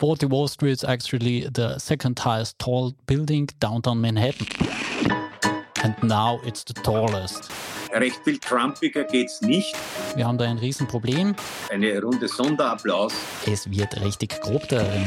[0.00, 4.46] 40 Wall Street is actually the second highest tall building downtown Manhattan.
[5.84, 7.50] And now it's the tallest.
[7.92, 9.76] Recht viel Trumpiger geht's nicht.
[10.14, 11.36] Wir haben da ein Riesenproblem.
[11.68, 13.12] Eine Runde Sonderapplaus.
[13.44, 15.04] Es wird richtig grob darin.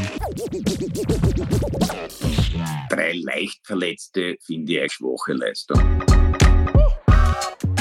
[2.92, 6.43] Drei leicht Verletzte finde ich eine schwache Leistung.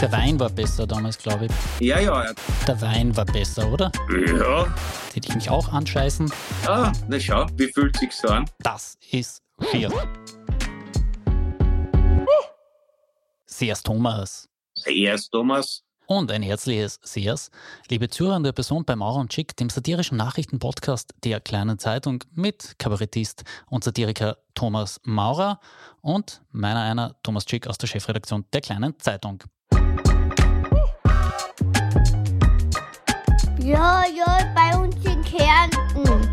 [0.03, 1.53] Der Wein war besser damals, glaube ich.
[1.79, 2.35] Ja, ja.
[2.67, 3.93] Der Wein war besser, oder?
[4.11, 4.67] Ja.
[5.15, 6.29] Hätte ich mich auch anscheißen.
[6.67, 8.51] Ah, na schau, wie fühlt sich so an?
[8.59, 9.93] Das ist schier.
[13.47, 14.49] Sehr's Thomas.
[14.75, 15.85] Sehr's Thomas.
[16.07, 17.53] Und ein herzliches Sehr's,
[17.89, 23.45] liebe zuhörende Person bei Maurer und Chick, dem satirischen Nachrichtenpodcast der Kleinen Zeitung mit Kabarettist
[23.71, 25.61] und Satiriker Thomas Maurer
[26.01, 29.45] und meiner einer Thomas Chick aus der Chefredaktion der Kleinen Zeitung.
[33.65, 36.29] Ja, ja, bei uns in Kärnten.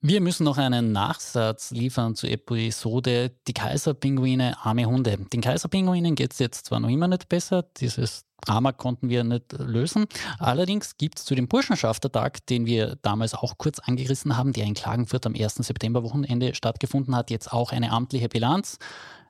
[0.00, 5.16] Wir müssen noch einen Nachsatz liefern zur Episode Die Kaiserpinguine, arme Hunde.
[5.32, 9.52] Den Kaiserpinguinen geht es jetzt zwar noch immer nicht besser, dieses Drama konnten wir nicht
[9.58, 10.06] lösen.
[10.38, 14.74] Allerdings gibt es zu dem Burschenschaftertag, den wir damals auch kurz angerissen haben, der in
[14.74, 15.54] Klagenfurt am 1.
[15.56, 18.78] September-Wochenende stattgefunden hat, jetzt auch eine amtliche Bilanz.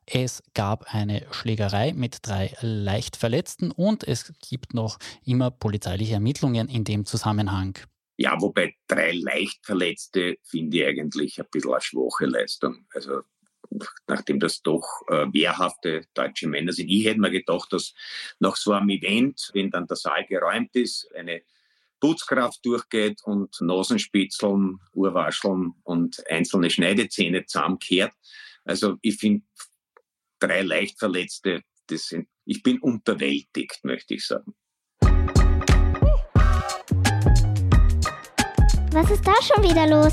[0.07, 6.69] Es gab eine Schlägerei mit drei leicht Verletzten und es gibt noch immer polizeiliche Ermittlungen
[6.69, 7.79] in dem Zusammenhang.
[8.17, 12.87] Ja, wobei drei leicht Verletzte finde ich eigentlich ein bisschen eine schwache Leistung.
[12.95, 13.23] Also
[14.07, 16.89] nachdem das doch äh, wehrhafte deutsche Männer sind.
[16.91, 17.95] Ich hätte mir gedacht, dass
[18.39, 21.43] nach so einem Event, wenn dann der Saal geräumt ist, eine
[22.01, 28.13] Putzkraft durchgeht und Nasenspitzeln, Urwascheln und einzelne Schneidezähne zusammenkehrt.
[28.65, 29.45] Also ich finde
[30.39, 34.55] drei leicht Verletzte, das sind, ich bin unterwältigt, möchte ich sagen.
[38.93, 40.13] Was ist da schon wieder los?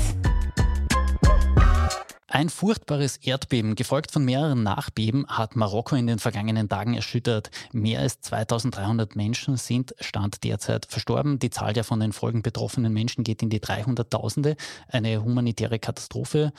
[2.34, 7.50] Ein furchtbares Erdbeben, gefolgt von mehreren Nachbeben, hat Marokko in den vergangenen Tagen erschüttert.
[7.72, 11.38] Mehr als 2300 Menschen sind Stand derzeit verstorben.
[11.38, 14.56] Die Zahl der von den Folgen betroffenen Menschen geht in die 300.000.
[14.88, 16.54] Eine humanitäre Katastrophe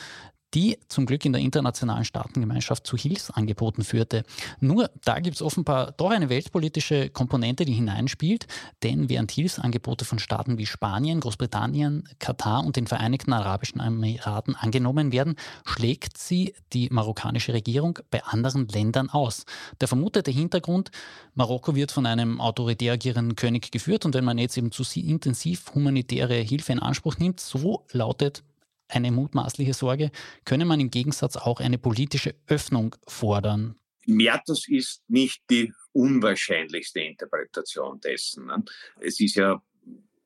[0.53, 4.23] die zum Glück in der internationalen Staatengemeinschaft zu Hilfsangeboten führte.
[4.59, 8.47] Nur da gibt es offenbar doch eine weltpolitische Komponente, die hineinspielt,
[8.83, 15.11] denn während Hilfsangebote von Staaten wie Spanien, Großbritannien, Katar und den Vereinigten Arabischen Emiraten angenommen
[15.11, 19.45] werden, schlägt sie die marokkanische Regierung bei anderen Ländern aus.
[19.81, 20.91] Der vermutete Hintergrund,
[21.33, 25.73] Marokko wird von einem autoritär agierenden König geführt und wenn man jetzt eben zu intensiv
[25.73, 28.43] humanitäre Hilfe in Anspruch nimmt, so lautet
[28.87, 30.11] eine mutmaßliche Sorge,
[30.45, 33.75] könne man im Gegensatz auch eine politische Öffnung fordern.
[34.05, 38.47] Ja, ist nicht die unwahrscheinlichste Interpretation dessen.
[38.47, 38.63] Ne?
[38.99, 39.61] Es ist ja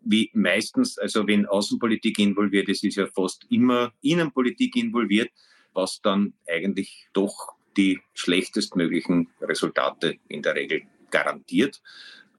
[0.09, 5.29] wie meistens, also wenn Außenpolitik involviert ist, ist ja fast immer Innenpolitik involviert,
[5.73, 11.81] was dann eigentlich doch die schlechtestmöglichen Resultate in der Regel garantiert.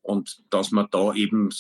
[0.08, 1.50] Und dass man da eben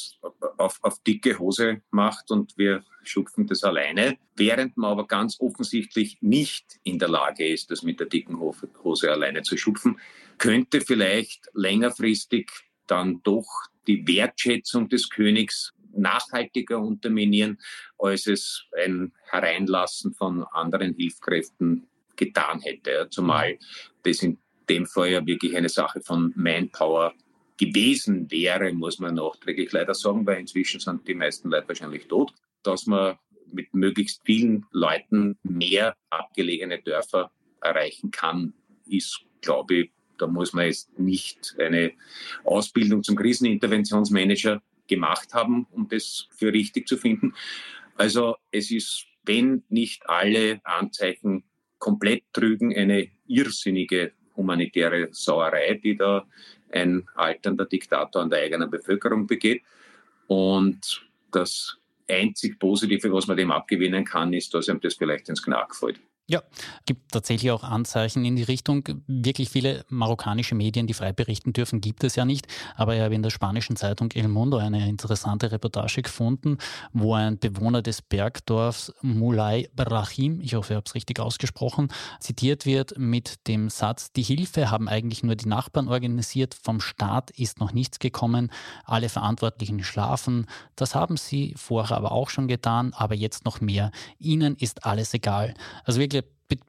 [0.56, 6.16] auf, auf dicke Hose macht und wir schupfen das alleine, während man aber ganz offensichtlich
[6.22, 10.00] nicht in der Lage ist, das mit der dicken Hose alleine zu schupfen,
[10.38, 12.50] könnte vielleicht längerfristig
[12.86, 13.46] dann doch
[13.86, 17.58] die Wertschätzung des Königs nachhaltiger unterminieren,
[17.98, 23.08] als es ein Hereinlassen von anderen Hilfskräften getan hätte.
[23.10, 23.58] Zumal
[24.04, 24.38] das in
[24.70, 27.12] dem Fall ja wirklich eine Sache von Manpower
[27.58, 32.32] gewesen wäre, muss man nachträglich leider sagen, weil inzwischen sind die meisten Leute wahrscheinlich tot,
[32.62, 33.18] dass man
[33.52, 37.30] mit möglichst vielen Leuten mehr abgelegene Dörfer
[37.60, 38.54] erreichen kann,
[38.86, 41.92] ist, glaube ich, da muss man jetzt nicht eine
[42.44, 47.34] Ausbildung zum Kriseninterventionsmanager gemacht haben, um das für richtig zu finden.
[47.94, 51.44] Also es ist, wenn nicht alle Anzeichen
[51.78, 56.26] komplett trügen, eine irrsinnige humanitäre Sauerei, die da
[56.72, 59.62] ein alternder Diktator an der eigenen Bevölkerung begeht.
[60.26, 65.42] Und das einzig Positive, was man dem abgewinnen kann, ist, dass ihm das vielleicht ins
[65.42, 66.00] Knack fällt.
[66.30, 66.42] Ja,
[66.84, 68.86] gibt tatsächlich auch Anzeichen in die Richtung.
[69.06, 72.46] Wirklich viele marokkanische Medien, die frei berichten dürfen, gibt es ja nicht.
[72.76, 76.58] Aber ich habe in der spanischen Zeitung El Mundo eine interessante Reportage gefunden,
[76.92, 81.88] wo ein Bewohner des Bergdorfs Mulay Brahim, ich hoffe, ich habe es richtig ausgesprochen,
[82.20, 87.30] zitiert wird mit dem Satz, die Hilfe haben eigentlich nur die Nachbarn organisiert, vom Staat
[87.30, 88.52] ist noch nichts gekommen,
[88.84, 90.44] alle Verantwortlichen schlafen,
[90.76, 93.92] das haben sie vorher aber auch schon getan, aber jetzt noch mehr.
[94.18, 95.54] Ihnen ist alles egal.
[95.84, 96.17] Also wirklich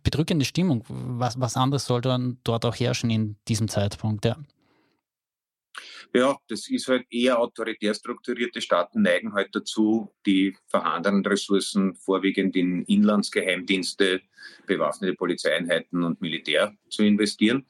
[0.03, 0.83] bedrückende Stimmung.
[0.87, 4.37] Was, was anderes soll dann dort auch herrschen in diesem Zeitpunkt, ja.
[6.13, 12.55] Ja, das ist halt eher autoritär strukturierte Staaten neigen halt dazu, die vorhandenen Ressourcen vorwiegend
[12.55, 14.21] in Inlandsgeheimdienste,
[14.65, 17.65] bewaffnete Polizeieinheiten und Militär zu investieren.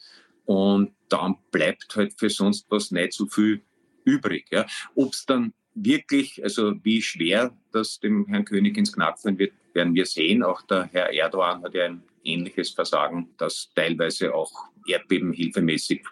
[0.45, 3.61] Und dann bleibt halt für sonst was nicht so viel
[4.05, 4.47] übrig.
[4.51, 4.65] Ja.
[4.95, 9.53] Ob es dann wirklich, also wie schwer das dem Herrn König ins Knack fallen wird,
[9.79, 10.43] werden wir sehen.
[10.43, 14.51] Auch der Herr Erdogan hat ja ein ähnliches Versagen, das teilweise auch
[14.87, 16.03] erdbebenhilfemäßig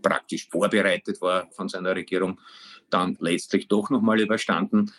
[0.00, 2.40] praktisch vorbereitet war von seiner Regierung,
[2.88, 4.92] dann letztlich doch nochmal überstanden.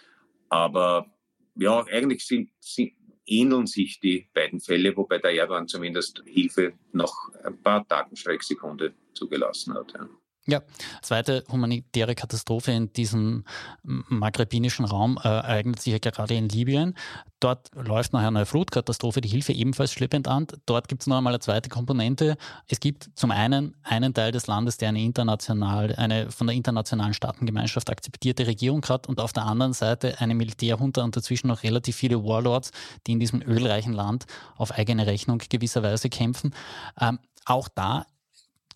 [0.49, 1.09] Aber
[1.55, 2.91] ja, eigentlich sind, sind,
[3.25, 7.13] ähneln sich die beiden Fälle, wobei der Erdogan zumindest Hilfe nach
[7.43, 9.93] ein paar Tagen Schrecksekunde zugelassen hat.
[9.93, 10.09] Ja.
[10.49, 10.61] Ja,
[11.01, 13.43] zweite humanitäre Katastrophe in diesem
[13.83, 16.95] maghrebinischen Raum äh, ereignet sich ja gerade in Libyen.
[17.41, 20.47] Dort läuft nach einer Flutkatastrophe die Hilfe ebenfalls schleppend an.
[20.65, 22.37] Dort gibt es noch einmal eine zweite Komponente.
[22.69, 27.13] Es gibt zum einen einen Teil des Landes, der eine international, eine von der internationalen
[27.13, 31.97] Staatengemeinschaft akzeptierte Regierung hat und auf der anderen Seite eine Militärhunter und dazwischen noch relativ
[31.97, 32.71] viele Warlords,
[33.05, 36.55] die in diesem ölreichen Land auf eigene Rechnung gewisserweise kämpfen.
[37.01, 38.05] Ähm, auch da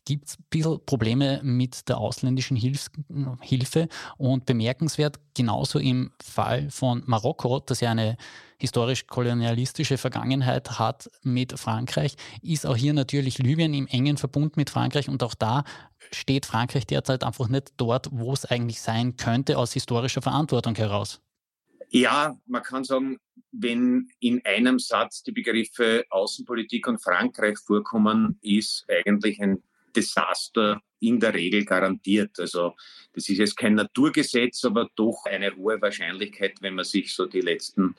[0.06, 2.90] gibt es ein bisschen Probleme mit der ausländischen Hilfs
[3.42, 3.88] Hilfe
[4.18, 8.18] und bemerkenswert, genauso im Fall von Marokko, das ja eine
[8.60, 15.10] historisch-kolonialistische Vergangenheit hat mit Frankreich, ist auch hier natürlich Libyen im engen Verbund mit Frankreich
[15.10, 15.64] und auch da
[16.12, 21.22] steht Frankreich derzeit einfach nicht dort, wo es eigentlich sein könnte, aus historischer Verantwortung heraus.
[21.90, 23.18] Ja, man kann sagen,
[23.52, 29.62] wenn in einem Satz die Begriffe Außenpolitik und Frankreich vorkommen, ist eigentlich ein
[29.96, 32.40] Desaster in der Regel garantiert.
[32.40, 32.76] Also
[33.14, 37.42] das ist jetzt kein Naturgesetz, aber doch eine hohe Wahrscheinlichkeit, wenn man sich so die
[37.42, 37.96] letzten,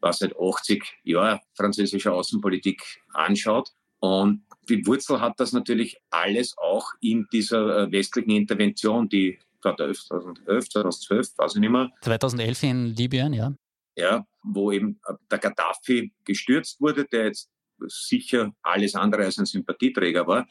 [0.00, 3.70] was nicht, 80 Jahre französischer Außenpolitik anschaut.
[4.00, 10.68] Und die Wurzel hat das natürlich alles auch in dieser äh, westlichen Intervention, die 2011,
[10.70, 11.90] 2012, weiß ich nicht mehr.
[12.02, 13.54] 2011 in Libyen, ja.
[13.96, 17.48] Ja, wo eben äh, der Gaddafi gestürzt wurde, der jetzt
[17.86, 20.48] sicher alles andere als ein Sympathieträger war,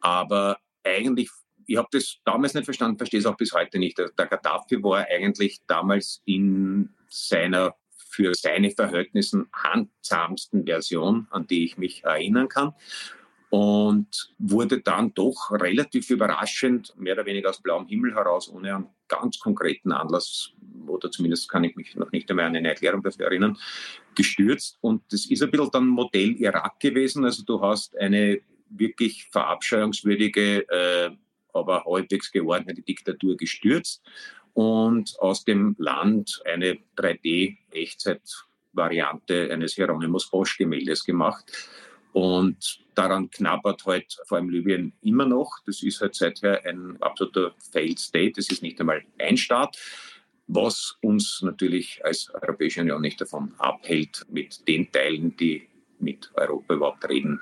[0.00, 1.30] aber eigentlich,
[1.66, 3.98] ich habe das damals nicht verstanden, verstehe es auch bis heute nicht.
[3.98, 7.74] Der Gaddafi war eigentlich damals in seiner
[8.18, 12.72] für seine Verhältnissen handsamsten Version, an die ich mich erinnern kann.
[13.50, 18.86] Und wurde dann doch relativ überraschend, mehr oder weniger aus blauem Himmel heraus, ohne einen
[19.08, 20.52] ganz konkreten Anlass,
[20.86, 23.56] oder zumindest kann ich mich noch nicht einmal an eine Erklärung dafür erinnern,
[24.14, 24.76] gestürzt.
[24.82, 27.24] Und das ist ein bisschen dann Modell Irak gewesen.
[27.24, 31.10] Also du hast eine wirklich verabscheuungswürdige, äh,
[31.52, 34.00] aber halbwegs geordnete Diktatur gestürzt
[34.54, 41.52] und aus dem Land eine 3D-Echtzeit-Variante eines Hieronymus Bosch-Gemäldes gemacht.
[42.12, 45.60] Und daran knabbert halt vor allem Libyen immer noch.
[45.66, 48.32] Das ist halt seither ein absoluter Failed State.
[48.36, 49.78] Das ist nicht einmal ein Staat,
[50.48, 55.67] was uns natürlich als Europäische Union nicht davon abhält, mit den Teilen, die
[56.00, 57.40] mit Europa überhaupt reden,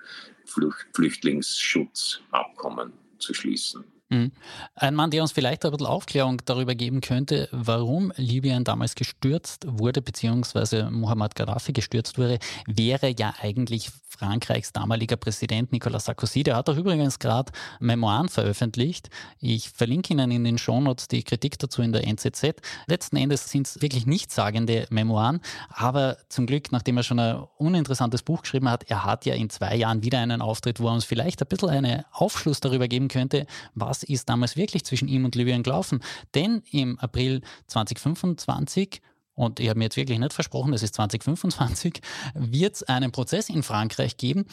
[0.92, 3.84] Flüchtlingsschutzabkommen zu schließen.
[4.08, 4.30] Mhm.
[4.76, 9.66] Ein Mann, der uns vielleicht ein bisschen Aufklärung darüber geben könnte, warum Libyen damals gestürzt
[9.68, 16.44] wurde, beziehungsweise Muhammad Gaddafi gestürzt wurde, wäre ja eigentlich Frankreichs damaliger Präsident Nicolas Sarkozy.
[16.44, 19.10] Der hat auch übrigens gerade Memoiren veröffentlicht.
[19.40, 22.54] Ich verlinke Ihnen in den Shownotes die Kritik dazu in der NZZ.
[22.86, 28.22] Letzten Endes sind es wirklich nichtssagende Memoiren, aber zum Glück, nachdem er schon ein uninteressantes
[28.22, 31.04] Buch geschrieben hat, er hat ja in zwei Jahren wieder einen Auftritt, wo er uns
[31.04, 35.34] vielleicht ein bisschen einen Aufschluss darüber geben könnte, was ist damals wirklich zwischen ihm und
[35.34, 36.00] Libyen gelaufen.
[36.34, 39.00] Denn im April 2025
[39.34, 42.00] und ich habe mir jetzt wirklich nicht versprochen, es ist 2025,
[42.34, 44.46] wird es einen Prozess in Frankreich geben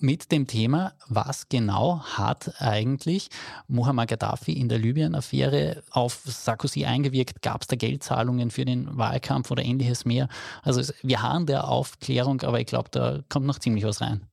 [0.00, 3.28] mit dem Thema, was genau hat eigentlich
[3.68, 7.42] Muammar Gaddafi in der Libyen-Affäre auf Sarkozy eingewirkt?
[7.42, 10.28] Gab es da Geldzahlungen für den Wahlkampf oder ähnliches mehr?
[10.62, 14.29] Also wir haben der Aufklärung, aber ich glaube, da kommt noch ziemlich was rein.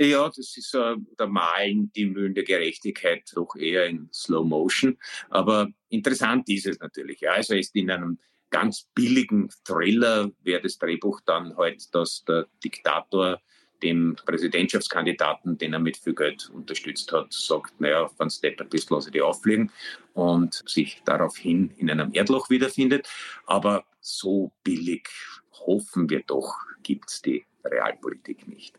[0.00, 4.96] Ja, das ist äh, der Malen die Mühlen der Gerechtigkeit doch eher in Slow Motion.
[5.28, 7.20] Aber interessant ist es natürlich.
[7.20, 7.32] Ja.
[7.32, 8.18] Also ist in einem
[8.50, 13.40] ganz billigen Thriller wäre das Drehbuch dann halt, dass der Diktator
[13.82, 18.96] dem Präsidentschaftskandidaten, den er mit viel Geld unterstützt hat, sagt, naja, wenn Step ein bisschen
[18.96, 19.70] lasse die auffliegen
[20.14, 23.08] und sich daraufhin in einem Erdloch wiederfindet.
[23.46, 25.08] Aber so billig
[25.52, 28.78] hoffen wir doch, gibt es die Realpolitik nicht.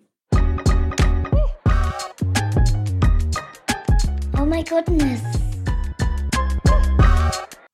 [4.49, 5.21] My goodness.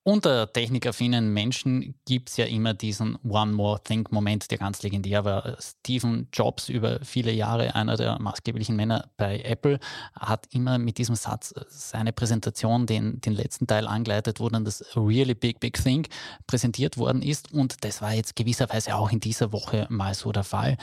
[0.04, 5.56] Unter technikaffinen Menschen gibt es ja immer diesen One More Thing-Moment, der ganz legendär war.
[5.60, 9.80] Stephen Jobs, über viele Jahre einer der maßgeblichen Männer bei Apple,
[10.14, 14.84] hat immer mit diesem Satz seine Präsentation, den, den letzten Teil angeleitet, wo dann das
[14.94, 16.06] Really Big Big Thing
[16.46, 17.52] präsentiert worden ist.
[17.52, 20.76] Und das war jetzt gewisserweise auch in dieser Woche mal so der Fall.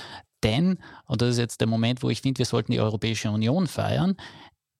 [0.43, 3.67] Denn, und das ist jetzt der Moment, wo ich finde, wir sollten die Europäische Union
[3.67, 4.17] feiern,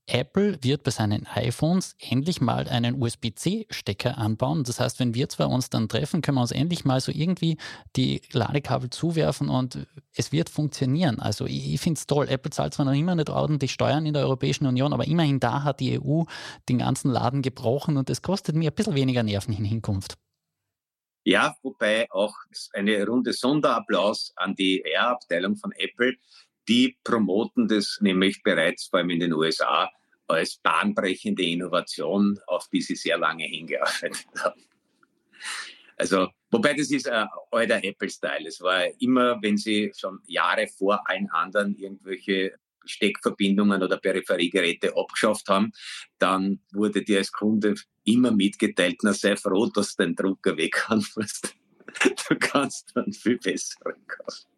[0.06, 4.64] Apple wird bei seinen iPhones endlich mal einen USB-C-Stecker anbauen.
[4.64, 7.58] Das heißt, wenn wir zwei uns dann treffen, können wir uns endlich mal so irgendwie
[7.96, 11.20] die Ladekabel zuwerfen und es wird funktionieren.
[11.20, 12.28] Also ich, ich finde es toll.
[12.28, 15.64] Apple zahlt zwar noch immer nicht ordentlich Steuern in der Europäischen Union, aber immerhin da
[15.64, 16.24] hat die EU
[16.68, 20.16] den ganzen Laden gebrochen und es kostet mir ein bisschen weniger Nerven in Hinkunft.
[21.26, 22.36] Ja, wobei auch
[22.74, 26.16] eine runde Sonderapplaus an die R-Abteilung von Apple,
[26.68, 29.90] die promoten das nämlich bereits vor allem in den USA
[30.28, 34.64] als bahnbrechende Innovation, auf die sie sehr lange hingearbeitet haben.
[35.98, 38.48] Also, wobei das ist ein alter Apple-Style.
[38.48, 42.56] Es war immer, wenn sie schon Jahre vor allen anderen irgendwelche
[42.86, 45.72] Steckverbindungen oder Peripheriegeräte abgeschafft haben,
[46.18, 50.86] dann wurde dir als Kunde immer mitgeteilt, na sei froh, dass du den Drucker weg
[51.16, 51.56] musst.
[52.28, 54.53] Du kannst dann viel besseren kaufen.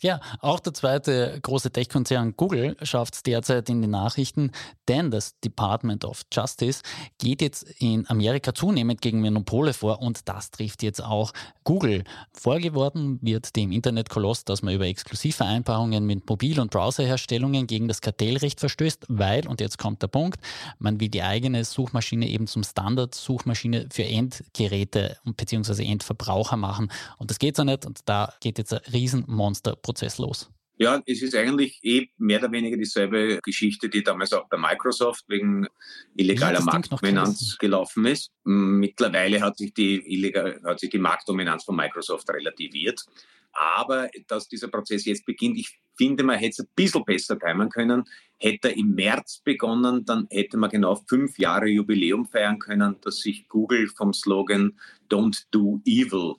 [0.00, 4.52] Ja, auch der zweite große Tech-Konzern Google schafft es derzeit in die Nachrichten,
[4.88, 6.82] denn das Department of Justice
[7.18, 11.32] geht jetzt in Amerika zunehmend gegen Monopole vor und das trifft jetzt auch
[11.64, 12.04] Google.
[12.32, 18.60] Vorgeworden wird dem Internetkoloss, dass man über Exklusivvereinbarungen mit Mobil- und Browserherstellungen gegen das Kartellrecht
[18.60, 20.40] verstößt, weil, und jetzt kommt der Punkt,
[20.78, 25.84] man will die eigene Suchmaschine eben zum Standard-Suchmaschine für Endgeräte bzw.
[25.84, 26.90] Endverbraucher machen.
[27.18, 30.50] Und das geht so nicht und da geht jetzt ein Riesenmonster Prozess los?
[30.78, 35.24] Ja, es ist eigentlich eh mehr oder weniger dieselbe Geschichte, die damals auch bei Microsoft
[35.26, 35.66] wegen
[36.14, 38.30] illegaler Marktdominanz gelaufen ist.
[38.44, 43.06] Mittlerweile hat sich, die illegal, hat sich die Marktdominanz von Microsoft relativiert.
[43.52, 47.70] Aber dass dieser Prozess jetzt beginnt, ich finde, man hätte es ein bisschen besser timen
[47.70, 48.04] können.
[48.36, 53.20] Hätte er im März begonnen, dann hätte man genau fünf Jahre Jubiläum feiern können, dass
[53.20, 56.34] sich Google vom Slogan Don't Do Evil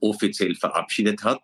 [0.00, 1.42] offiziell verabschiedet hat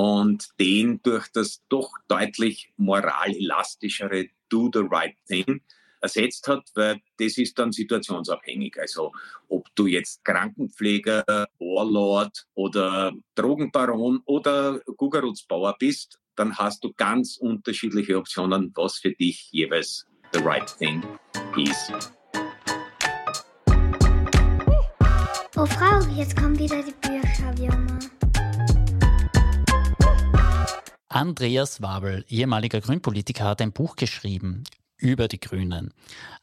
[0.00, 5.60] und den durch das doch deutlich moralelastischere Do the Right Thing
[6.00, 8.78] ersetzt hat, weil das ist dann situationsabhängig.
[8.80, 9.12] Also
[9.50, 11.22] ob du jetzt Krankenpfleger,
[11.58, 19.50] Warlord oder Drogenbaron oder Gugerutzbauer bist, dann hast du ganz unterschiedliche Optionen, was für dich
[19.52, 21.04] jeweils the right thing
[21.58, 21.92] ist.
[25.56, 28.29] Oh Frau, jetzt kommen wieder die Bücher, wie immer.
[31.12, 34.62] Andreas Wabel, ehemaliger Grünpolitiker, hat ein Buch geschrieben
[35.00, 35.92] über die Grünen.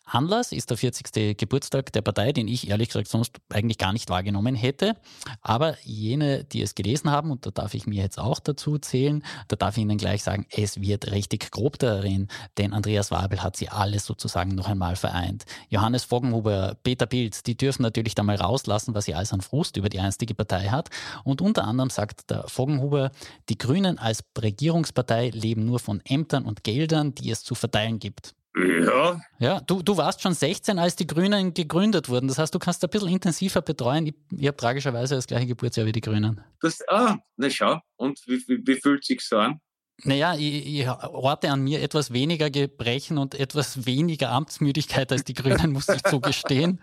[0.10, 1.38] Anlass ist der 40.
[1.38, 4.96] Geburtstag der Partei, den ich ehrlich gesagt sonst eigentlich gar nicht wahrgenommen hätte.
[5.42, 9.22] Aber jene, die es gelesen haben, und da darf ich mir jetzt auch dazu zählen,
[9.50, 13.58] da darf ich Ihnen gleich sagen, es wird richtig grob darin, denn Andreas Wabel hat
[13.58, 15.46] sie alles sozusagen noch einmal vereint.
[15.70, 19.76] Johannes Foggenhuber, Peter Pilz, die dürfen natürlich da mal rauslassen, was sie alles an Frust
[19.76, 20.90] über die einstige Partei hat.
[21.26, 23.12] Und unter anderem sagt der Foggenhuber,
[23.50, 28.34] die Grünen als Regierungspartei leben nur von Ämtern und Geldern, die es zu verteilen gibt.
[28.58, 29.22] Ja.
[29.40, 32.28] Ja, du, du warst schon 16, als die Grünen gegründet wurden.
[32.28, 34.08] Das heißt, du kannst ein bisschen intensiver betreuen.
[34.08, 36.42] Ich, ich habe tragischerweise das gleiche Geburtsjahr wie die Grünen.
[36.62, 37.80] Das, ah, na schau.
[37.96, 39.60] Und wie, wie, wie fühlt sich so an?
[40.04, 45.34] Naja, ich, ich orte an mir etwas weniger Gebrechen und etwas weniger Amtsmüdigkeit als die
[45.34, 46.80] Grünen, muss ich zugestehen.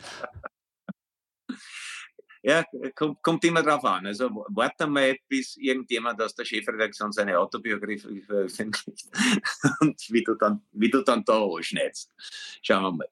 [2.47, 2.63] Ja,
[2.95, 4.07] kommt, kommt immer drauf an.
[4.07, 9.09] Also warte mal, bis irgendjemand aus der Chefredaktion seine Autobiografie veröffentlicht
[9.81, 12.13] und wie du dann, wie du dann da anschneidest.
[12.61, 13.09] Schauen wir mal.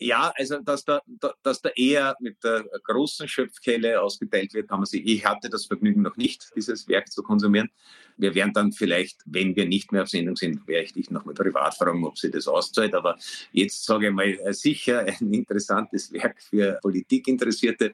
[0.00, 1.00] Ja, also dass da,
[1.42, 5.02] dass da eher mit der großen Schöpfkelle ausgeteilt wird, haben wir sie.
[5.02, 7.68] Ich hatte das Vergnügen noch nicht, dieses Werk zu konsumieren.
[8.16, 11.34] Wir werden dann vielleicht, wenn wir nicht mehr auf Sendung sind, werde ich dich nochmal
[11.34, 12.94] privat fragen, ob sie das auszahlt.
[12.94, 13.16] Aber
[13.50, 17.92] jetzt sage ich mal äh, sicher ein interessantes Werk für Politikinteressierte.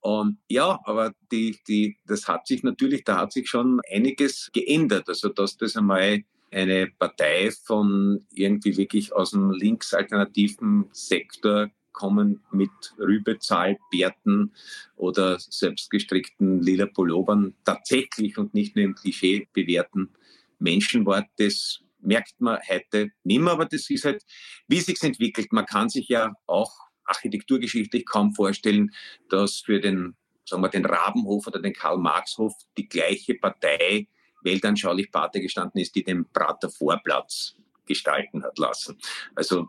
[0.00, 5.08] Und ja, aber die, die, das hat sich natürlich, da hat sich schon einiges geändert.
[5.08, 12.70] Also dass das einmal eine Partei von irgendwie wirklich aus dem linksalternativen Sektor kommen mit
[12.98, 14.52] Rübezahl, Bärten
[14.96, 20.10] oder selbstgestrickten lila Pullovern tatsächlich und nicht nur im Klischee bewährten
[20.58, 24.24] Menschenwort, das merkt man heute nicht mehr, aber das ist halt,
[24.68, 25.52] wie sich entwickelt.
[25.52, 26.72] Man kann sich ja auch
[27.04, 28.92] architekturgeschichtlich kaum vorstellen,
[29.28, 30.16] dass für den,
[30.46, 34.06] sagen wir, den Rabenhof oder den Karl-Marx-Hof die gleiche Partei
[34.42, 37.54] weltanschaulich Pate gestanden ist, die den Prater Vorplatz
[37.86, 38.98] gestalten hat lassen.
[39.34, 39.68] Also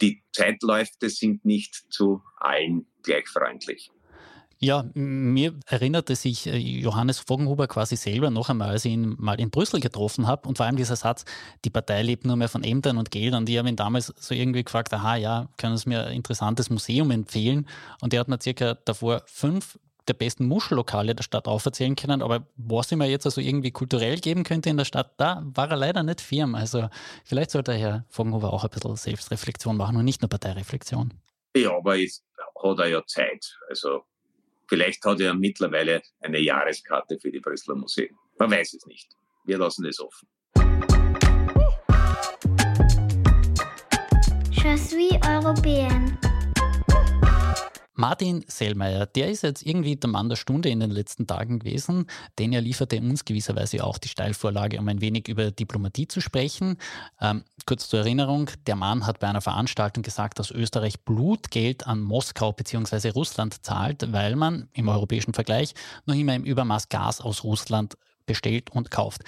[0.00, 3.90] die Zeitläufe sind nicht zu allen gleich freundlich.
[4.62, 9.40] Ja, mir erinnerte sich äh, Johannes Vogenhuber quasi selber noch einmal, als ich ihn mal
[9.40, 10.46] in Brüssel getroffen habe.
[10.46, 11.24] Und vor allem dieser Satz,
[11.64, 13.46] die Partei lebt nur mehr von Ämtern und Geldern.
[13.46, 17.10] Die haben ihn damals so irgendwie gefragt, aha, ja, können Sie mir ein interessantes Museum
[17.10, 17.66] empfehlen?
[18.02, 19.78] Und der hat mir circa davor fünf
[20.10, 22.22] der besten Muschellokale der Stadt auferzählen können.
[22.22, 25.70] Aber was ich mir jetzt also irgendwie kulturell geben könnte in der Stadt, da war
[25.70, 26.54] er leider nicht firm.
[26.54, 26.88] Also
[27.24, 31.14] vielleicht sollte Herr Vogenhuber auch ein bisschen Selbstreflexion machen und nicht nur Parteireflexion.
[31.56, 32.24] Ja, aber jetzt
[32.62, 33.56] hat er ja Zeit.
[33.68, 34.04] Also
[34.70, 38.16] Vielleicht hat er mittlerweile eine Jahreskarte für die Brüsseler Museen.
[38.38, 39.10] Man weiß es nicht.
[39.44, 40.28] Wir lassen es offen.
[44.52, 46.29] Je suis européenne.
[48.00, 52.06] Martin Sellmeier, der ist jetzt irgendwie der Mann der Stunde in den letzten Tagen gewesen,
[52.38, 56.78] denn er lieferte uns gewisserweise auch die Steilvorlage, um ein wenig über Diplomatie zu sprechen.
[57.20, 62.00] Ähm, kurz zur Erinnerung, der Mann hat bei einer Veranstaltung gesagt, dass Österreich Blutgeld an
[62.00, 63.10] Moskau bzw.
[63.10, 65.74] Russland zahlt, weil man im europäischen Vergleich
[66.06, 69.22] noch immer im Übermaß Gas aus Russland bestellt und kauft.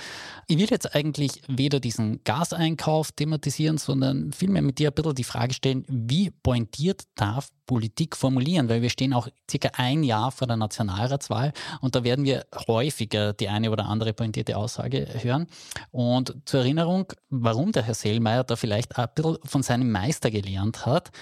[0.46, 5.24] Ich will jetzt eigentlich weder diesen Gaseinkauf thematisieren, sondern vielmehr mit dir ein bisschen die
[5.24, 8.68] Frage stellen, wie pointiert darf Politik formulieren?
[8.68, 13.32] Weil wir stehen auch circa ein Jahr vor der Nationalratswahl und da werden wir häufiger
[13.32, 15.46] die eine oder andere pointierte Aussage hören.
[15.90, 20.84] Und zur Erinnerung, warum der Herr Sellmeier da vielleicht ein bisschen von seinem Meister gelernt
[20.84, 21.12] hat.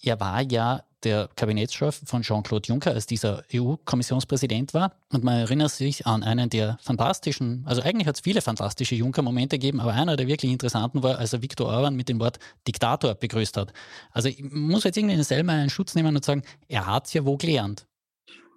[0.00, 4.92] Er war ja der Kabinettschef von Jean-Claude Juncker, als dieser EU-Kommissionspräsident war.
[5.12, 9.58] Und man erinnert sich an einen der fantastischen, also eigentlich hat es viele fantastische Juncker-Momente
[9.58, 13.14] gegeben, aber einer der wirklich interessanten war, als er Viktor Orban mit dem Wort Diktator
[13.14, 13.72] begrüßt hat.
[14.10, 17.14] Also ich muss jetzt irgendwie den Selma einen Schutz nehmen und sagen, er hat es
[17.14, 17.86] ja wo gelernt.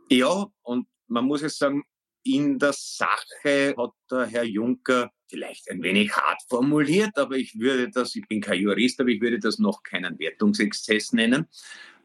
[0.10, 1.84] Ja, und man muss jetzt sagen,
[2.24, 7.89] in der Sache hat der Herr Juncker vielleicht ein wenig hart formuliert, aber ich würde
[7.89, 11.48] das, ich bin kein Jurist, aber ich würde das noch keinen Wertungsexzess nennen.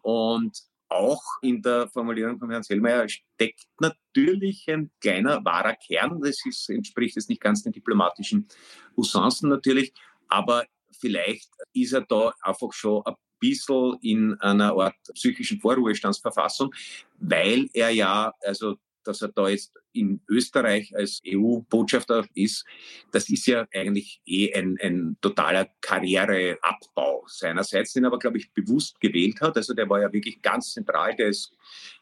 [0.03, 6.21] Und auch in der Formulierung von Herrn Sellmeier steckt natürlich ein kleiner wahrer Kern.
[6.21, 8.47] Das ist, entspricht jetzt nicht ganz den diplomatischen
[8.97, 9.93] Usancen natürlich,
[10.29, 10.67] aber
[11.00, 16.75] vielleicht ist er da einfach schon ein bisschen in einer Art psychischen Vorruhestandsverfassung,
[17.19, 22.64] weil er ja, also dass er da jetzt in Österreich als EU-Botschafter ist,
[23.12, 28.53] das ist ja eigentlich eh ein, ein totaler Karriereabbau seinerseits, den er aber, glaube ich,
[28.53, 29.57] bewusst gewählt hat.
[29.57, 31.53] Also der war ja wirklich ganz zentral, der ist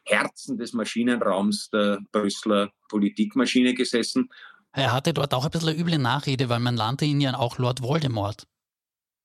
[0.05, 4.31] Herzen des Maschinenraums der Brüsseler Politikmaschine gesessen.
[4.73, 7.59] Er hatte dort auch ein bisschen eine üble Nachrede, weil man nannte ihn ja auch
[7.59, 8.47] Lord Voldemort.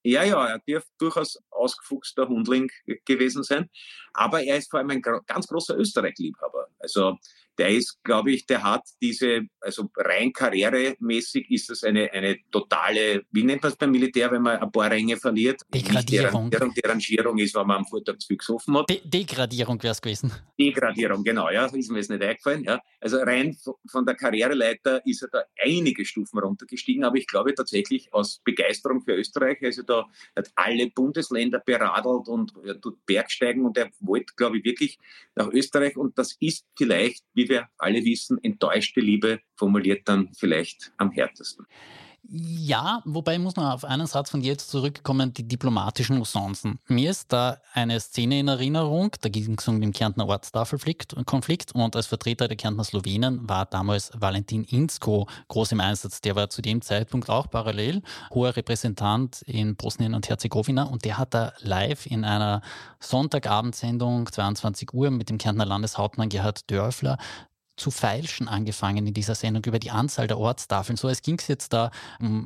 [0.04, 2.70] Ja, ja, er dürfte durchaus ausgefuchster Hundling
[3.06, 3.70] gewesen sein.
[4.14, 6.68] Aber er ist vor allem ein ganz großer Österreich-Liebhaber.
[6.80, 7.18] Also
[7.58, 13.24] der ist, glaube ich, der hat diese, also rein karrieremäßig ist das eine, eine totale,
[13.32, 15.62] wie nennt man es beim Militär, wenn man ein paar Ränge verliert?
[15.74, 16.52] Degradierung.
[16.52, 18.90] Deren, Derangierung ist, wenn man am Vortag zu viel gesoffen hat.
[18.90, 20.32] De Degradierung wäre es gewesen.
[20.60, 22.64] Degradierung, genau, ja, ist mir jetzt nicht eingefallen.
[22.64, 22.82] Ja.
[23.00, 23.58] Also rein
[23.90, 29.02] von der Karriereleiter ist er da einige Stufen runtergestiegen, aber ich glaube tatsächlich aus Begeisterung
[29.02, 34.34] für Österreich, also da hat alle Bundesländer beradelt und er tut Bergsteigen und er wollte,
[34.36, 35.00] glaube ich, wirklich
[35.36, 40.92] nach Österreich und das ist vielleicht, wie wir alle wissen, enttäuschte Liebe formuliert dann vielleicht
[40.98, 41.66] am härtesten.
[42.30, 46.78] Ja, wobei muss man auf einen Satz von jetzt zurückkommen, die diplomatischen Usancen.
[46.88, 51.96] Mir ist da eine Szene in Erinnerung, da ging es um den Kärntner Ortstafelkonflikt und
[51.96, 56.20] als Vertreter der Kärntner Slowenen war damals Valentin Insko groß im Einsatz.
[56.20, 58.02] Der war zu dem Zeitpunkt auch parallel
[58.34, 62.62] hoher Repräsentant in Bosnien und Herzegowina und der hat da live in einer
[63.00, 67.18] Sonntagabendsendung 22 Uhr mit dem Kärntner Landeshauptmann Gerhard Dörfler
[67.78, 70.98] zu feilschen angefangen in dieser Sendung über die Anzahl der Ortstafeln.
[70.98, 71.92] So als ging es jetzt da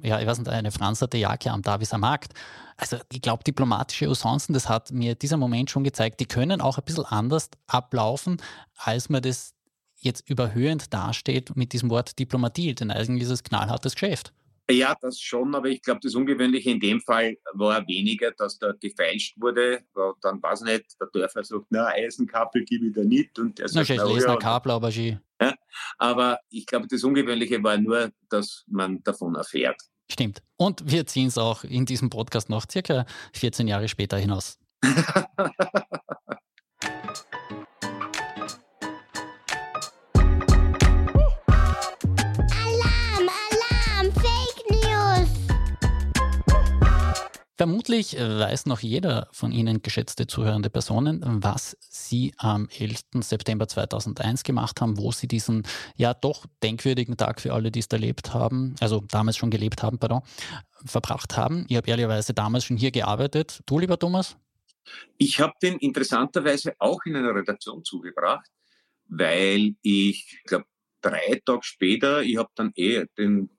[0.04, 2.34] ja, ich weiß nicht, eine Franzerte Jacke am Daviser Markt.
[2.78, 6.78] Also ich glaube, diplomatische Usancen, das hat mir dieser Moment schon gezeigt, die können auch
[6.78, 8.42] ein bisschen anders ablaufen,
[8.76, 9.54] als man das
[9.98, 14.34] jetzt überhöhend dasteht mit diesem Wort Diplomatie, denn eigentlich ist es knallhartes Geschäft.
[14.70, 18.74] Ja, das schon, aber ich glaube, das Ungewöhnliche in dem Fall war weniger, dass da
[18.80, 19.84] gefeilscht wurde.
[20.22, 23.38] Dann war es nicht, der Dörfer sagt, na, Eisenkabel gebe ich da nicht.
[23.38, 25.20] Und sagt, na, na, ja, Kabel, aber ja,
[25.98, 29.82] Aber ich glaube, das Ungewöhnliche war nur, dass man davon erfährt.
[30.10, 30.42] Stimmt.
[30.58, 34.60] Und wir ziehen es auch in diesem Podcast noch circa 14 Jahre später hinaus.
[47.62, 53.02] Vermutlich weiß noch jeder von Ihnen, geschätzte zuhörende Personen, was Sie am 11.
[53.20, 55.62] September 2001 gemacht haben, wo Sie diesen
[55.96, 60.00] ja doch denkwürdigen Tag für alle, die es erlebt haben, also damals schon gelebt haben,
[60.00, 60.24] pardon,
[60.86, 61.68] verbracht haben.
[61.70, 63.62] Ich habe ehrlicherweise damals schon hier gearbeitet.
[63.68, 64.38] Du, lieber Thomas?
[65.20, 68.50] Ich habe den interessanterweise auch in einer Redaktion zugebracht,
[69.08, 70.66] weil ich glaube,
[71.02, 73.50] drei Tage später, ich habe dann eh den,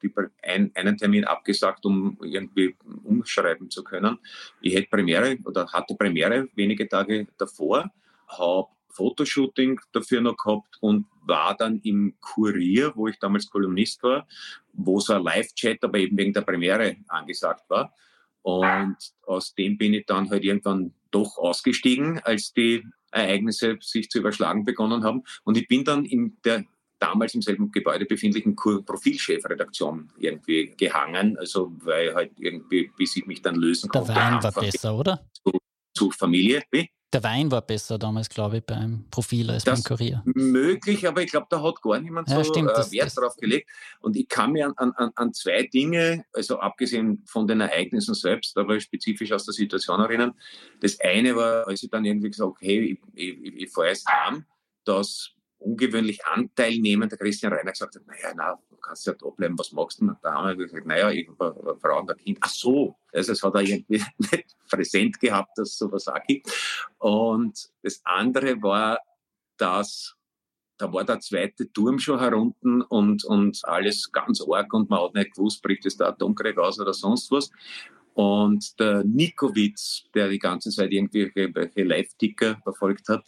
[0.43, 4.19] ein, einen Termin abgesagt, um irgendwie umschreiben zu können.
[4.61, 7.91] Ich hätte Premiere oder hatte Premiere wenige Tage davor,
[8.29, 14.27] habe Fotoshooting dafür noch gehabt und war dann im Kurier, wo ich damals Kolumnist war,
[14.73, 17.95] wo so ein Live-Chat aber eben wegen der Premiere angesagt war.
[18.43, 24.19] Und aus dem bin ich dann halt irgendwann doch ausgestiegen, als die Ereignisse sich zu
[24.19, 25.23] überschlagen begonnen haben.
[25.45, 26.65] Und ich bin dann in der
[27.03, 31.37] damals im selben Gebäude befindlichen Profilchefredaktion irgendwie gehangen.
[31.39, 34.13] Also weil halt irgendwie, bis ich mich dann lösen konnte.
[34.13, 35.27] Der Wein war besser, oder?
[35.45, 35.59] Zu,
[35.95, 36.63] zu Familie.
[36.71, 36.89] Wie?
[37.13, 40.23] Der Wein war besser damals, glaube ich, beim Profil als das beim Kurier.
[40.25, 43.37] Möglich, aber ich glaube, da hat gar niemand ja, so stimmt, äh, Wert das, drauf
[43.37, 43.69] gelegt.
[44.01, 48.57] Und ich kann mir an, an, an zwei Dinge, also abgesehen von den Ereignissen selbst,
[48.57, 50.33] aber spezifisch aus der Situation erinnern.
[50.81, 53.89] Das eine war, als ich dann irgendwie gesagt habe, okay, ich, ich, ich, ich fahre
[53.89, 54.47] jetzt heim,
[54.85, 59.59] dass ungewöhnlich anteilnehmend der Christian Reiner gesagt hat, naja, na, du kannst ja da bleiben,
[59.59, 60.13] was machst du?
[60.23, 62.39] Da haben wir gesagt, naja, ich habe Frau und ein Kind.
[62.41, 66.51] Ach so, also es hat er irgendwie nicht präsent gehabt, dass es sowas auch gibt.
[66.99, 69.01] Und das andere war,
[69.57, 70.17] dass
[70.79, 75.15] da war der zweite Turm schon herunten und, und alles ganz arg und man hat
[75.15, 77.53] nicht gewusst, bricht es der Atomkrieg aus oder sonst was.
[78.15, 83.25] Und der Nikowitz, der die ganze Zeit irgendwelche Live-Ticker verfolgt hat,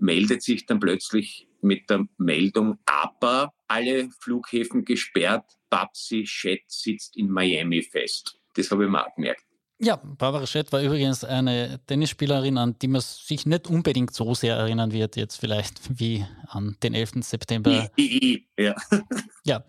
[0.00, 7.30] meldet sich dann plötzlich mit der Meldung, aber alle Flughäfen gesperrt, Babsi Schett sitzt in
[7.30, 8.38] Miami fest.
[8.54, 9.44] Das habe ich mir auch gemerkt.
[9.82, 14.56] Ja, Barbara Schett war übrigens eine Tennisspielerin, an die man sich nicht unbedingt so sehr
[14.56, 17.12] erinnern wird, jetzt vielleicht wie an den 11.
[17.22, 17.88] September.
[18.58, 18.74] ja.
[19.42, 19.64] ja.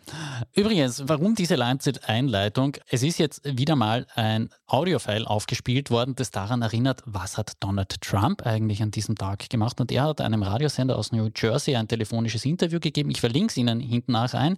[0.53, 2.75] Übrigens, warum diese Lancet-Einleitung?
[2.89, 8.01] Es ist jetzt wieder mal ein Audiofile aufgespielt worden, das daran erinnert, was hat Donald
[8.01, 9.79] Trump eigentlich an diesem Tag gemacht.
[9.79, 13.11] Und er hat einem Radiosender aus New Jersey ein telefonisches Interview gegeben.
[13.11, 14.57] Ich verlinke es Ihnen hinten nach ein.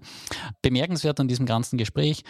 [0.63, 2.23] Bemerkenswert an diesem ganzen Gespräch.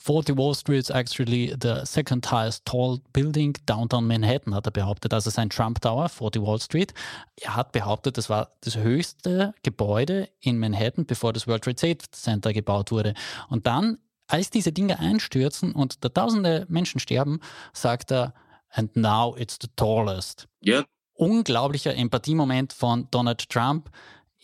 [0.00, 5.12] 40 Wall Street is actually the second highest tall building downtown Manhattan, hat er behauptet.
[5.12, 6.94] Also sein Trump Tower, 40 Wall Street.
[7.36, 12.54] Er hat behauptet, das war das höchste Gebäude in Manhattan, bevor das World Trade Center
[12.54, 13.12] gebaut wurde.
[13.50, 17.40] Und dann, als diese Dinge einstürzen und da tausende Menschen sterben,
[17.74, 18.32] sagt er,
[18.70, 20.48] and now it's the tallest.
[20.62, 20.84] Ja.
[21.12, 23.90] Unglaublicher Empathiemoment von Donald Trump.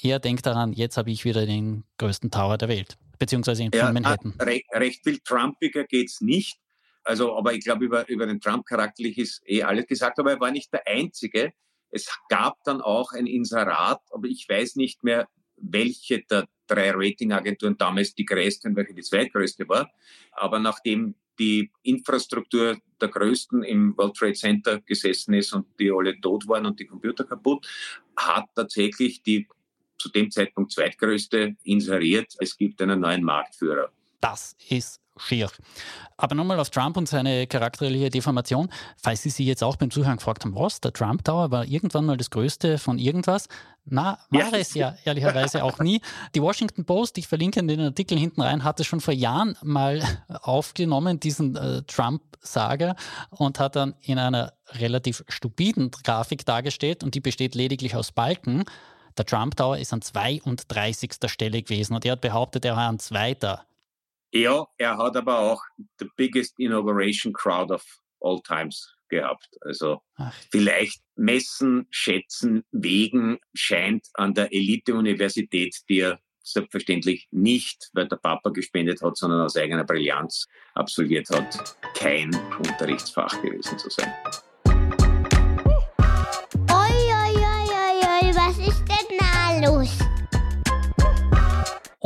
[0.02, 3.92] Er denkt daran, jetzt habe ich wieder den größten Tower der Welt beziehungsweise in ja,
[3.92, 4.35] Manhattan.
[4.40, 6.59] Recht, recht viel Trumpiger geht es nicht.
[7.05, 10.40] Also, aber ich glaube, über, über den Trump charakterlich ist eh alles gesagt, aber er
[10.40, 11.52] war nicht der Einzige.
[11.90, 17.79] Es gab dann auch ein Inserat, aber ich weiß nicht mehr, welche der drei Ratingagenturen
[17.79, 19.90] damals die größte und welche die zweitgrößte war.
[20.33, 26.18] Aber nachdem die Infrastruktur der größten im World Trade Center gesessen ist und die alle
[26.20, 27.66] tot waren und die Computer kaputt,
[28.16, 29.46] hat tatsächlich die
[29.98, 33.90] zu dem Zeitpunkt zweitgrößte, inseriert, es gibt einen neuen Marktführer.
[34.20, 35.50] Das ist schier.
[36.16, 38.70] Aber nochmal auf Trump und seine charakterliche Deformation.
[39.02, 42.06] Falls Sie sich jetzt auch beim Zuhören gefragt haben, was, der Trump Tower war irgendwann
[42.06, 43.48] mal das Größte von irgendwas?
[43.85, 44.59] Na, war ja.
[44.59, 46.00] es ja ehrlicherweise auch nie.
[46.35, 50.02] Die Washington Post, ich verlinke in den Artikel hinten rein, hatte schon vor Jahren mal
[50.28, 52.96] aufgenommen, diesen äh, Trump-Saga,
[53.30, 58.64] und hat dann in einer relativ stupiden Grafik dargestellt, und die besteht lediglich aus Balken,
[59.18, 61.12] der Trump Tower ist an 32.
[61.26, 63.66] Stelle gewesen und er hat behauptet, er war an zweiter.
[64.33, 65.62] Ja, er hat aber auch
[65.98, 67.83] the biggest inauguration crowd of
[68.20, 69.48] all times gehabt.
[69.62, 70.35] Also Ach.
[70.50, 78.50] vielleicht messen, schätzen, wegen scheint an der Elite-Universität, die er selbstverständlich nicht, weil der Papa
[78.50, 84.12] gespendet hat, sondern aus eigener Brillanz absolviert hat, kein Unterrichtsfach gewesen zu sein.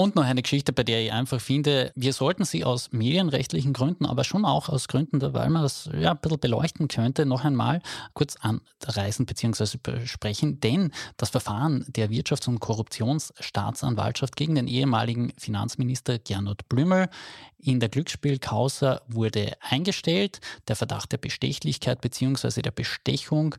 [0.01, 4.07] Und noch eine Geschichte, bei der ich einfach finde, wir sollten sie aus medienrechtlichen Gründen,
[4.07, 7.83] aber schon auch aus Gründen, weil man das ja, ein bisschen beleuchten könnte, noch einmal
[8.15, 9.77] kurz anreißen bzw.
[9.83, 10.59] besprechen.
[10.59, 17.11] Denn das Verfahren der Wirtschafts- und Korruptionsstaatsanwaltschaft gegen den ehemaligen Finanzminister Gernot Blümel
[17.59, 20.41] in der Glücksspielkausa wurde eingestellt.
[20.69, 22.63] Der Verdacht der Bestechlichkeit bzw.
[22.63, 23.55] der Bestechung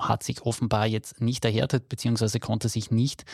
[0.00, 2.38] hat sich offenbar jetzt nicht erhärtet bzw.
[2.38, 3.26] konnte sich nicht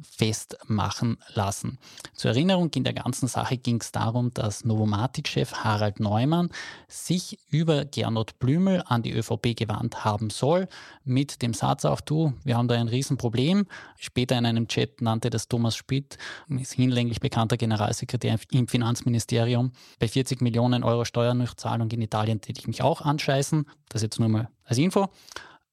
[0.00, 1.78] festmachen lassen.
[2.14, 6.50] Zur Erinnerung, in der ganzen Sache ging es darum, dass Novomatic-Chef Harald Neumann
[6.88, 10.68] sich über Gernot Blümel an die ÖVP gewandt haben soll,
[11.04, 13.66] mit dem Satz auch, du, wir haben da ein Riesenproblem.
[13.98, 20.08] Später in einem Chat nannte das Thomas Spitt, ist hinlänglich bekannter Generalsekretär im Finanzministerium, bei
[20.08, 23.66] 40 Millionen Euro Steuernachzahlung in Italien täte ich mich auch anscheißen.
[23.88, 25.08] Das jetzt nur mal als Info.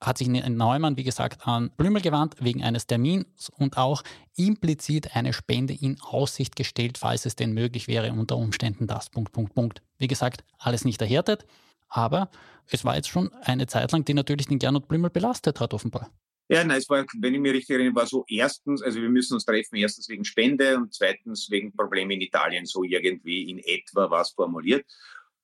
[0.06, 4.04] Hat sich Neumann, wie gesagt, an Blümel gewandt wegen eines Termins und auch
[4.36, 9.10] implizit eine Spende in Aussicht gestellt, falls es denn möglich wäre, unter Umständen das.
[9.10, 9.82] Punkt, Punkt, Punkt.
[9.98, 11.46] Wie gesagt, alles nicht erhärtet,
[11.88, 12.30] aber
[12.68, 16.12] es war jetzt schon eine Zeit lang, die natürlich den Gernot Blümel belastet hat, offenbar.
[16.50, 19.36] Ja, nein, es war, wenn ich mich richtig erinnere, war so erstens, also wir müssen
[19.36, 24.10] uns treffen, erstens wegen Spende und zweitens wegen Probleme in Italien, so irgendwie in etwa
[24.10, 24.86] was formuliert.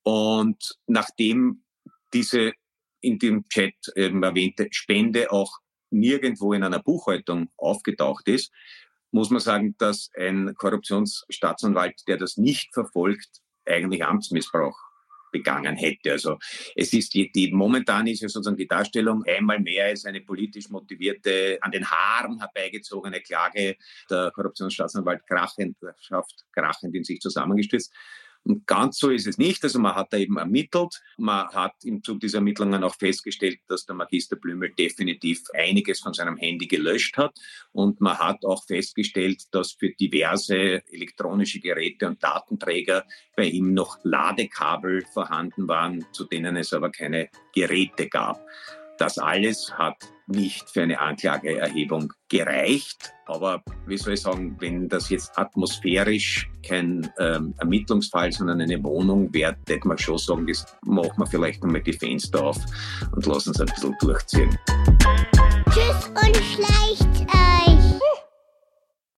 [0.04, 1.64] Und nachdem
[2.14, 2.54] diese
[3.02, 5.60] in dem Chat eben erwähnte Spende auch
[5.90, 8.52] nirgendwo in einer Buchhaltung aufgetaucht ist,
[9.12, 14.78] muss man sagen, dass ein Korruptionsstaatsanwalt, der das nicht verfolgt, eigentlich Amtsmissbrauch
[15.32, 16.12] begangen hätte.
[16.12, 16.38] Also
[16.76, 20.70] es ist die, die momentan ist ja sozusagen die Darstellung einmal mehr als eine politisch
[20.70, 23.78] motivierte, an den Haaren herbeigezogene Klage
[24.10, 27.94] der Korruptionsstaatsanwalt Krachenschaft krachend in sich zusammengestürzt.
[28.50, 29.64] Und ganz so ist es nicht.
[29.64, 31.04] Also man hat da eben ermittelt.
[31.18, 36.16] Man hat im Zug dieser Ermittlungen auch festgestellt, dass der Magister Blümel definitiv einiges von
[36.16, 37.38] seinem Handy gelöscht hat.
[37.74, 44.00] Und man hat auch festgestellt, dass für diverse elektronische Geräte und Datenträger bei ihm noch
[44.02, 48.44] Ladekabel vorhanden waren, zu denen es aber keine Geräte gab.
[48.98, 49.98] Das alles hat
[50.30, 53.14] nicht für eine Anklageerhebung gereicht.
[53.26, 59.34] Aber wie soll ich sagen, wenn das jetzt atmosphärisch kein ähm, Ermittlungsfall, sondern eine Wohnung
[59.34, 62.58] wäre, hätte man schon sagen, das machen wir vielleicht nochmal die Fenster auf
[63.12, 64.58] und lassen es ein bisschen durchziehen.
[65.72, 67.09] Tschüss und Schlaf.